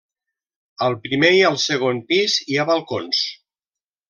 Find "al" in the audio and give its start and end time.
0.85-0.95, 1.51-1.59